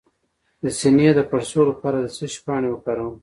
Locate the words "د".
0.63-0.65, 1.17-1.21, 1.99-2.07